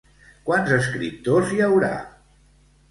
[0.47, 1.95] Quants escriptors hi haurà?